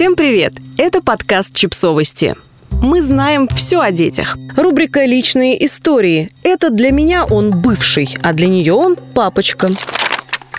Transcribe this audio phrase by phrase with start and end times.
[0.00, 0.54] Всем привет!
[0.78, 2.34] Это подкаст «Чипсовости».
[2.70, 4.38] Мы знаем все о детях.
[4.56, 6.30] Рубрика «Личные истории».
[6.42, 9.68] Это для меня он бывший, а для нее он папочка.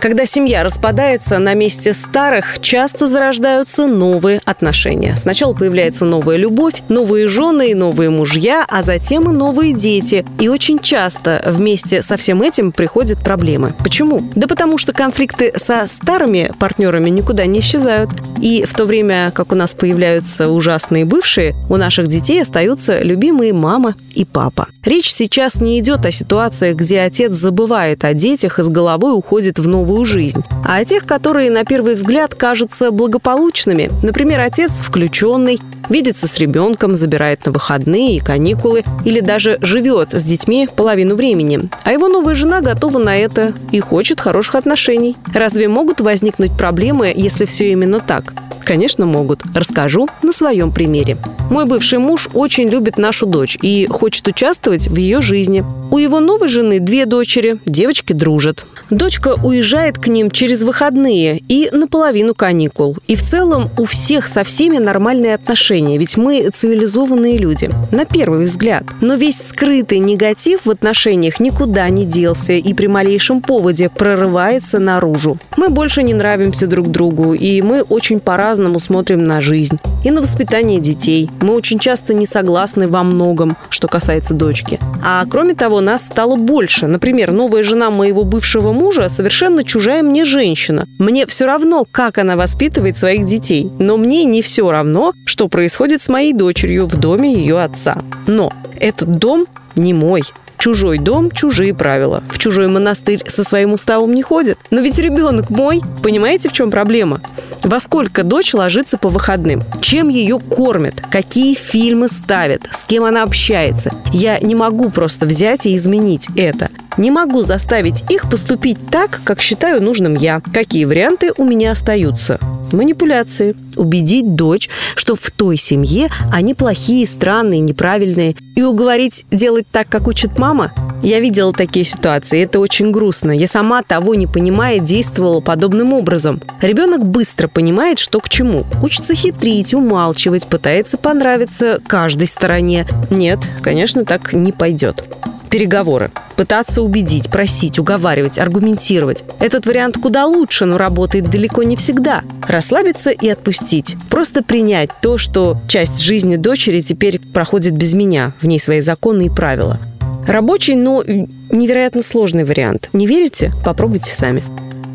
[0.02, 5.16] Когда семья распадается, на месте старых часто зарождаются новые отношения.
[5.16, 10.26] Сначала появляется новая любовь, новые жены и новые мужья, а затем и новые дети.
[10.40, 13.76] И очень часто вместе со всем этим приходят проблемы.
[13.78, 14.24] Почему?
[14.34, 18.10] Да потому что конфликты со старыми партнерами никуда не исчезают.
[18.42, 23.54] И в то время, как у нас появляются ужасные бывшие, у наших детей остаются любимые
[23.54, 24.68] мама и папа.
[24.84, 29.60] Речь сейчас не идет о ситуациях, где отец забывает о детях и с головой уходит
[29.60, 33.92] в новую новую жизнь, а о тех, которые на первый взгляд кажутся благополучными.
[34.04, 35.60] Например, отец включенный,
[35.90, 41.70] видится с ребенком, забирает на выходные и каникулы, или даже живет с детьми половину времени.
[41.84, 45.18] А его новая жена готова на это и хочет хороших отношений.
[45.34, 48.34] Разве могут возникнуть проблемы, если все именно так?
[48.64, 49.42] Конечно, могут.
[49.54, 51.18] Расскажу на своем примере.
[51.50, 55.66] Мой бывший муж очень любит нашу дочь и хочет участвовать в ее жизни.
[55.92, 58.66] У его новой жены две дочери, девочки дружат.
[58.90, 62.98] Дочка уезжает к ним через выходные и наполовину каникул.
[63.08, 67.70] И в целом у всех со всеми нормальные отношения, ведь мы цивилизованные люди.
[67.92, 68.84] На первый взгляд.
[69.02, 75.38] Но весь скрытый негатив в отношениях никуда не делся и при малейшем поводе прорывается наружу.
[75.58, 80.22] Мы больше не нравимся друг другу, и мы очень по-разному смотрим на жизнь и на
[80.22, 81.30] воспитание детей.
[81.42, 84.80] Мы очень часто не согласны во многом, что касается дочки.
[85.04, 86.88] А кроме того, нас стало больше.
[86.88, 90.86] Например, новая жена моего бывшего мужа совершенно чужая мне женщина.
[91.00, 93.72] Мне все равно, как она воспитывает своих детей.
[93.80, 98.00] Но мне не все равно, что происходит с моей дочерью в доме ее отца.
[98.28, 99.46] Но этот дом
[99.78, 100.24] не мой.
[100.58, 102.22] Чужой дом, чужие правила.
[102.30, 104.60] В чужой монастырь со своим уставом не ходят.
[104.72, 105.82] Но ведь ребенок мой.
[106.04, 107.22] Понимаете, в чем проблема?
[107.64, 109.64] Во сколько дочь ложится по выходным?
[109.82, 111.02] Чем ее кормят?
[111.10, 112.64] Какие фильмы ставят?
[112.72, 113.92] С кем она общается?
[114.12, 116.70] Я не могу просто взять и изменить это.
[117.02, 120.40] Не могу заставить их поступить так, как считаю нужным я.
[120.54, 122.38] Какие варианты у меня остаются?
[122.72, 123.56] Манипуляции.
[123.76, 128.36] Убедить дочь, что в той семье они плохие, странные, неправильные.
[128.56, 130.74] И уговорить делать так, как учит мама?
[131.02, 133.32] Я видела такие ситуации, это очень грустно.
[133.32, 136.40] Я сама того не понимая действовала подобным образом.
[136.62, 138.64] Ребенок быстро понимает, что к чему.
[138.84, 142.86] Учится хитрить, умалчивать, пытается понравиться каждой стороне.
[143.10, 145.04] Нет, конечно, так не пойдет
[145.52, 146.10] переговоры.
[146.42, 149.24] Пытаться убедить, просить, уговаривать, аргументировать.
[149.40, 152.24] Этот вариант куда лучше, но работает далеко не всегда.
[152.48, 153.96] Расслабиться и отпустить.
[154.10, 159.28] Просто принять то, что часть жизни дочери теперь проходит без меня, в ней свои законы
[159.28, 159.80] и правила.
[160.26, 162.90] Рабочий, но невероятно сложный вариант.
[162.92, 163.54] Не верите?
[163.64, 164.44] Попробуйте сами.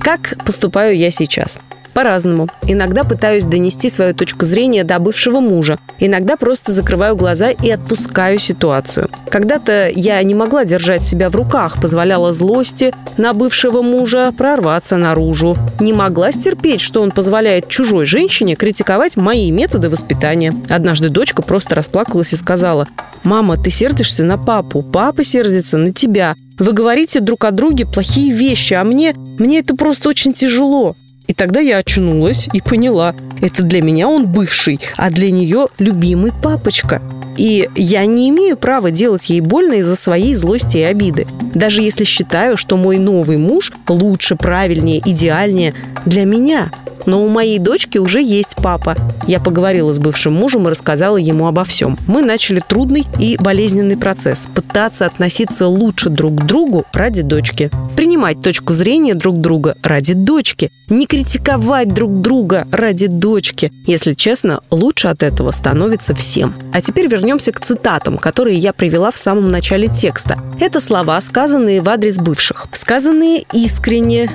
[0.00, 1.60] Как поступаю я сейчас?
[1.96, 2.46] По-разному.
[2.66, 5.78] Иногда пытаюсь донести свою точку зрения до бывшего мужа.
[5.98, 9.08] Иногда просто закрываю глаза и отпускаю ситуацию.
[9.30, 15.56] Когда-то я не могла держать себя в руках, позволяла злости на бывшего мужа прорваться наружу.
[15.80, 20.54] Не могла стерпеть, что он позволяет чужой женщине критиковать мои методы воспитания.
[20.68, 22.86] Однажды дочка просто расплакалась и сказала,
[23.24, 26.34] «Мама, ты сердишься на папу, папа сердится на тебя.
[26.58, 30.94] Вы говорите друг о друге плохие вещи, а мне, мне это просто очень тяжело.
[31.26, 36.32] И тогда я очнулась и поняла, это для меня он бывший, а для нее любимый
[36.42, 37.02] папочка.
[37.36, 41.26] И я не имею права делать ей больно из-за своей злости и обиды.
[41.54, 45.74] Даже если считаю, что мой новый муж лучше, правильнее, идеальнее
[46.06, 46.70] для меня–
[47.06, 48.96] но у моей дочки уже есть папа.
[49.26, 51.96] Я поговорила с бывшим мужем и рассказала ему обо всем.
[52.06, 54.48] Мы начали трудный и болезненный процесс.
[54.54, 57.70] Пытаться относиться лучше друг к другу ради дочки.
[58.16, 60.70] Принимать точку зрения друг друга ради дочки.
[60.88, 63.70] Не критиковать друг друга ради дочки.
[63.86, 66.54] Если честно, лучше от этого становится всем.
[66.72, 70.38] А теперь вернемся к цитатам, которые я привела в самом начале текста.
[70.58, 72.68] Это слова, сказанные в адрес бывших.
[72.72, 74.30] Сказанные искренне,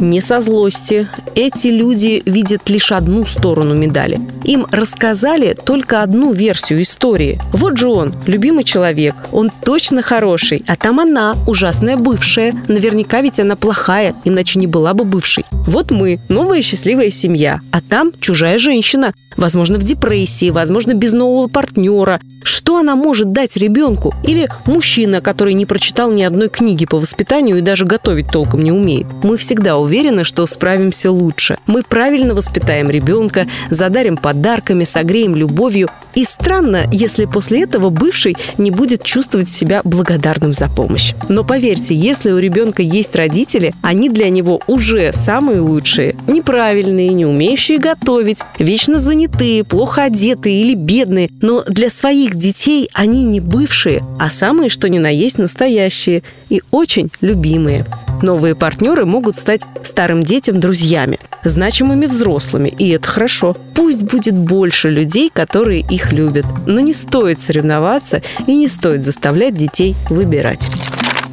[0.00, 1.08] не со злости.
[1.34, 4.20] Эти люди видят лишь одну сторону медали.
[4.44, 7.40] Им рассказали только одну версию истории.
[7.52, 12.54] Вот же он, любимый человек, он точно хороший, а там она, ужасная бывшая.
[12.68, 15.44] Наверняка ведь она плохая, иначе не была бы бывшей.
[15.66, 21.48] Вот мы, новая счастливая семья, а там чужая женщина, возможно, в депрессии, возможно, без нового
[21.48, 22.20] партнера.
[22.42, 24.12] Что она может дать ребенку?
[24.24, 28.72] Или мужчина, который не прочитал ни одной книги по воспитанию и даже готовить толком не
[28.72, 29.06] умеет.
[29.22, 31.58] Мы всегда уверены, что справимся лучше.
[31.66, 35.88] Мы правильно воспитаем ребенка, задарим подарками, согреем любовью.
[36.14, 41.14] И странно, если после этого бывший не будет чувствовать себя благодарным за помощь.
[41.28, 46.14] Но поверьте, если у ребенка есть родители, они для него уже самые лучшие.
[46.26, 51.30] Неправильные, не умеющие готовить, вечно занятые, плохо одетые или бедные.
[51.40, 56.62] Но для своих детей они не бывшие, а самые, что ни на есть, настоящие и
[56.70, 57.84] очень любимые.
[58.22, 63.56] Новые партнеры могут стать старым детям друзьями, значимыми взрослыми, и это хорошо.
[63.74, 69.54] Пусть будет больше людей, которые их любят, но не стоит соревноваться и не стоит заставлять
[69.54, 70.68] детей выбирать.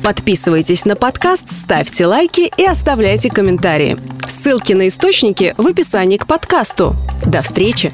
[0.03, 3.97] Подписывайтесь на подкаст, ставьте лайки и оставляйте комментарии.
[4.25, 6.95] Ссылки на источники в описании к подкасту.
[7.25, 7.91] До встречи!